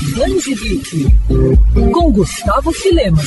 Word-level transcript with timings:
Geek, 0.00 1.06
com 1.92 2.10
Gustavo 2.10 2.72
Filema. 2.72 3.18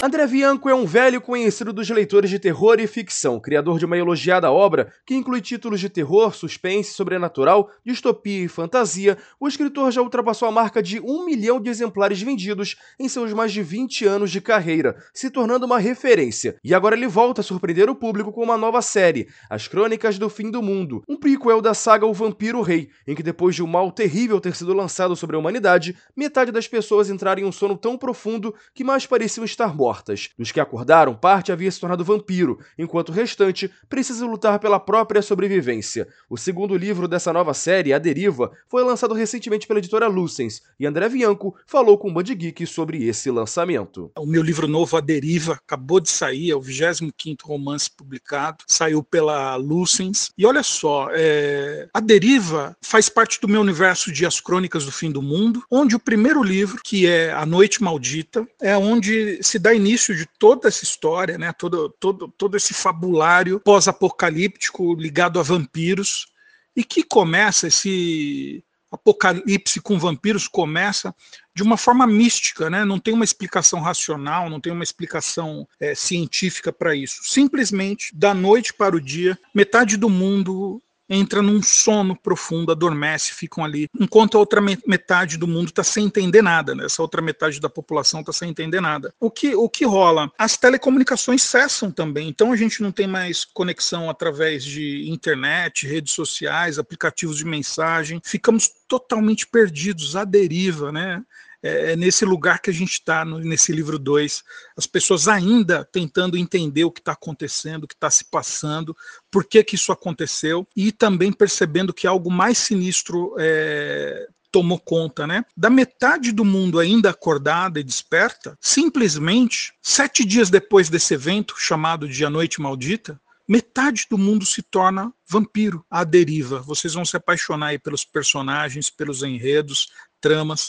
André 0.00 0.26
Bianco 0.26 0.68
é 0.68 0.74
um 0.74 0.86
velho 0.86 1.20
conhecido 1.20 1.72
dos 1.72 1.90
leitores 1.90 2.30
de 2.30 2.38
terror 2.38 2.78
e 2.78 2.86
ficção, 2.86 3.40
criador 3.40 3.78
de 3.78 3.84
uma 3.84 3.98
elogiada 3.98 4.50
obra 4.50 4.92
que 5.04 5.16
inclui 5.16 5.40
títulos 5.40 5.80
de 5.80 5.88
terror, 5.88 6.32
suspense, 6.34 6.94
sobrenatural, 6.94 7.70
distopia 7.84 8.44
e 8.44 8.48
fantasia. 8.48 9.18
O 9.38 9.48
escritor 9.48 9.90
já 9.90 10.00
ultrapassou 10.00 10.46
a 10.46 10.52
marca 10.52 10.80
de 10.80 11.00
um 11.00 11.24
milhão 11.24 11.60
de 11.60 11.68
exemplares 11.68 12.22
vendidos 12.22 12.76
em 13.00 13.08
seus 13.08 13.32
mais 13.32 13.52
de 13.52 13.62
20 13.62 14.06
anos 14.06 14.30
de 14.30 14.40
carreira, 14.40 14.96
se 15.12 15.28
tornando 15.28 15.66
uma 15.66 15.78
referência. 15.78 16.56
E 16.62 16.72
agora 16.72 16.96
ele 16.96 17.08
volta 17.08 17.40
a 17.40 17.44
surpreender 17.44 17.90
o 17.90 17.96
público 17.96 18.32
com 18.32 18.44
uma 18.44 18.56
nova 18.56 18.80
série, 18.80 19.28
As 19.50 19.66
Crônicas 19.66 20.18
do 20.18 20.30
Fim 20.30 20.50
do 20.50 20.62
Mundo, 20.62 21.02
um 21.08 21.16
prequel 21.16 21.60
da 21.60 21.74
saga 21.74 22.06
O 22.06 22.14
Vampiro 22.14 22.60
Rei, 22.62 22.90
em 23.06 23.14
que 23.14 23.22
depois 23.22 23.56
de 23.56 23.62
um 23.62 23.66
mal 23.66 23.90
terrível 23.90 24.40
ter 24.40 24.54
sido 24.54 24.72
lançado 24.72 25.16
sobre 25.16 25.34
a 25.34 25.38
humanidade, 25.38 25.96
metade 26.16 26.52
das 26.52 26.68
pessoas 26.68 27.10
entraram 27.10 27.42
em 27.42 27.44
um 27.44 27.52
sono 27.52 27.76
tão 27.76 27.96
profundo 27.96 28.54
que 28.74 28.84
mais 28.84 29.06
pareciam 29.06 29.44
estar 29.44 29.74
mortas. 29.74 30.30
Dos 30.38 30.52
que 30.52 30.60
acordaram, 30.60 31.14
parte 31.14 31.52
havia 31.52 31.70
se 31.70 31.80
tornado 31.80 32.04
vampiro, 32.04 32.58
enquanto 32.78 33.08
o 33.10 33.12
restante 33.12 33.70
precisa 33.88 34.26
lutar 34.26 34.58
pela 34.58 34.78
própria 34.80 35.22
sobrevivência. 35.22 36.08
O 36.28 36.36
segundo 36.36 36.76
livro 36.76 37.08
dessa 37.08 37.32
nova 37.32 37.54
série, 37.54 37.92
A 37.92 37.98
Deriva, 37.98 38.50
foi 38.68 38.82
lançado 38.84 39.14
recentemente 39.14 39.66
pela 39.66 39.78
editora 39.78 40.06
Lucens, 40.06 40.62
e 40.78 40.86
André 40.86 41.08
Bianco 41.08 41.54
falou 41.66 41.98
com 41.98 42.10
o 42.10 42.12
Band 42.12 42.24
Geek 42.24 42.66
sobre 42.66 43.04
esse 43.06 43.30
lançamento. 43.30 44.10
O 44.18 44.26
meu 44.26 44.42
livro 44.42 44.68
novo, 44.68 44.96
A 44.96 45.00
Deriva, 45.00 45.54
acabou 45.54 46.00
de 46.00 46.10
sair, 46.10 46.50
é 46.50 46.54
o 46.54 46.60
25º 46.60 47.36
romance 47.44 47.90
publicado, 47.90 48.64
saiu 48.66 49.02
pela 49.02 49.56
Lucens. 49.56 50.30
E 50.36 50.46
olha 50.46 50.62
só, 50.62 51.08
é... 51.12 51.88
A 51.92 52.00
Deriva 52.00 52.76
faz 52.82 53.08
parte 53.08 53.40
do 53.40 53.48
meu 53.48 53.60
universo 53.60 54.12
de 54.12 54.26
As 54.26 54.40
Crônicas 54.40 54.84
do 54.84 54.92
Fim 54.92 55.10
do 55.10 55.22
Mundo, 55.22 55.62
onde 55.70 55.96
o 55.96 56.00
primeiro 56.04 56.42
livro, 56.42 56.80
que 56.82 57.06
é 57.06 57.32
A 57.32 57.46
Noite 57.46 57.82
Maldita, 57.82 58.46
é 58.60 58.76
onde 58.76 59.42
se 59.42 59.58
dá 59.58 59.72
início 59.74 60.16
de 60.16 60.26
toda 60.38 60.68
essa 60.68 60.84
história, 60.84 61.38
né, 61.38 61.52
todo, 61.52 61.88
todo, 61.98 62.28
todo 62.36 62.56
esse 62.56 62.74
fabulário 62.74 63.60
pós-apocalíptico 63.60 64.94
ligado 64.94 65.38
a 65.38 65.42
vampiros, 65.42 66.26
e 66.74 66.82
que 66.84 67.02
começa 67.02 67.68
esse 67.68 68.64
apocalipse 68.92 69.80
com 69.80 69.98
vampiros 69.98 70.46
começa 70.46 71.14
de 71.54 71.62
uma 71.62 71.78
forma 71.78 72.06
mística, 72.06 72.68
né? 72.68 72.84
não 72.84 72.98
tem 72.98 73.14
uma 73.14 73.24
explicação 73.24 73.80
racional, 73.80 74.50
não 74.50 74.60
tem 74.60 74.72
uma 74.72 74.84
explicação 74.84 75.66
é, 75.80 75.94
científica 75.94 76.70
para 76.70 76.94
isso. 76.94 77.22
Simplesmente, 77.24 78.14
da 78.14 78.34
noite 78.34 78.74
para 78.74 78.94
o 78.94 79.00
dia, 79.00 79.38
metade 79.54 79.96
do 79.96 80.10
mundo 80.10 80.82
entra 81.12 81.42
num 81.42 81.62
sono 81.62 82.16
profundo, 82.16 82.72
adormece, 82.72 83.32
ficam 83.32 83.64
ali, 83.64 83.88
enquanto 83.98 84.36
a 84.36 84.40
outra 84.40 84.60
metade 84.60 85.36
do 85.36 85.46
mundo 85.46 85.68
está 85.68 85.84
sem 85.84 86.06
entender 86.06 86.42
nada, 86.42 86.74
né? 86.74 86.86
essa 86.86 87.02
outra 87.02 87.20
metade 87.20 87.60
da 87.60 87.68
população 87.68 88.20
está 88.20 88.32
sem 88.32 88.50
entender 88.50 88.80
nada. 88.80 89.14
O 89.20 89.30
que, 89.30 89.54
o 89.54 89.68
que 89.68 89.84
rola? 89.84 90.30
As 90.38 90.56
telecomunicações 90.56 91.42
cessam 91.42 91.90
também, 91.90 92.28
então 92.28 92.52
a 92.52 92.56
gente 92.56 92.82
não 92.82 92.90
tem 92.90 93.06
mais 93.06 93.44
conexão 93.44 94.08
através 94.08 94.64
de 94.64 95.08
internet, 95.10 95.86
redes 95.86 96.12
sociais, 96.12 96.78
aplicativos 96.78 97.36
de 97.36 97.44
mensagem, 97.44 98.20
ficamos 98.24 98.70
totalmente 98.88 99.46
perdidos 99.46 100.16
à 100.16 100.24
deriva, 100.24 100.90
né? 100.90 101.22
É, 101.62 101.92
é 101.92 101.96
nesse 101.96 102.24
lugar 102.24 102.60
que 102.60 102.70
a 102.70 102.72
gente 102.72 102.92
está 102.92 103.24
nesse 103.24 103.72
livro 103.72 103.98
2. 103.98 104.42
As 104.76 104.86
pessoas 104.86 105.28
ainda 105.28 105.84
tentando 105.84 106.36
entender 106.36 106.84
o 106.84 106.90
que 106.90 107.00
está 107.00 107.12
acontecendo, 107.12 107.84
o 107.84 107.88
que 107.88 107.94
está 107.94 108.10
se 108.10 108.24
passando, 108.24 108.96
por 109.30 109.44
que, 109.44 109.62
que 109.62 109.76
isso 109.76 109.92
aconteceu, 109.92 110.66
e 110.76 110.90
também 110.90 111.32
percebendo 111.32 111.94
que 111.94 112.06
algo 112.06 112.30
mais 112.30 112.58
sinistro 112.58 113.34
é, 113.38 114.28
tomou 114.52 114.78
conta, 114.78 115.26
né? 115.26 115.44
Da 115.56 115.70
metade 115.70 116.30
do 116.30 116.44
mundo 116.44 116.78
ainda 116.78 117.10
acordada 117.10 117.80
e 117.80 117.84
desperta, 117.84 118.56
simplesmente, 118.60 119.72
sete 119.80 120.24
dias 120.24 120.50
depois 120.50 120.90
desse 120.90 121.14
evento, 121.14 121.54
chamado 121.58 122.06
de 122.06 122.24
A 122.24 122.30
Noite 122.30 122.60
Maldita, 122.60 123.18
metade 123.48 124.06
do 124.08 124.18
mundo 124.18 124.44
se 124.44 124.62
torna 124.62 125.12
vampiro, 125.28 125.84
à 125.90 126.04
deriva. 126.04 126.60
Vocês 126.60 126.94
vão 126.94 127.04
se 127.04 127.16
apaixonar 127.16 127.68
aí 127.68 127.78
pelos 127.78 128.04
personagens, 128.04 128.90
pelos 128.90 129.22
enredos, 129.22 129.88
tramas. 130.20 130.68